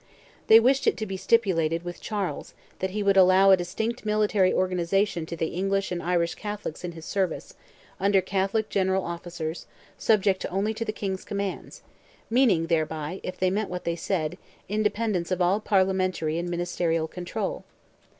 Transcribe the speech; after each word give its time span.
They 0.47 0.59
wished 0.59 0.87
it 0.87 0.97
to 0.97 1.05
be 1.05 1.15
stipulated 1.15 1.83
with 1.83 2.01
Charles, 2.01 2.55
that 2.79 2.89
he 2.89 3.03
would 3.03 3.17
allow 3.17 3.51
a 3.51 3.55
distinct 3.57 4.03
military 4.03 4.51
organization 4.51 5.27
to 5.27 5.35
the 5.35 5.49
English 5.49 5.91
and 5.91 6.01
Irish 6.01 6.33
Catholics 6.33 6.83
in 6.83 6.93
his 6.93 7.05
service, 7.05 7.53
under 7.99 8.19
Catholic 8.19 8.69
general 8.69 9.03
officers, 9.05 9.67
subject 9.99 10.43
only 10.49 10.73
to 10.73 10.83
the 10.85 10.91
King's 10.91 11.23
commands, 11.23 11.83
meaning 12.31 12.65
thereby, 12.65 13.19
if 13.21 13.37
they 13.37 13.51
meant 13.51 13.69
what 13.69 13.83
they 13.83 13.95
said, 13.95 14.39
independence 14.67 15.29
of 15.29 15.39
all 15.39 15.59
parliamentary 15.59 16.39
and 16.39 16.49
ministerial 16.49 17.07
control. 17.07 17.63